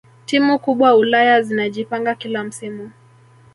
timu 0.25 0.59
kubwa 0.59 0.95
ulaya 0.95 1.41
zinajipanga 1.41 2.15
kila 2.15 2.43
msimu 2.43 2.91